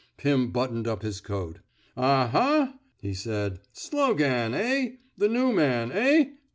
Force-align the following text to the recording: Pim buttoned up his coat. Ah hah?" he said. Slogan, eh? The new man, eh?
Pim 0.17 0.49
buttoned 0.49 0.87
up 0.87 1.03
his 1.03 1.21
coat. 1.21 1.59
Ah 1.95 2.27
hah?" 2.29 2.73
he 3.03 3.13
said. 3.13 3.59
Slogan, 3.71 4.51
eh? 4.55 4.93
The 5.15 5.29
new 5.29 5.53
man, 5.53 5.91
eh? 5.91 6.31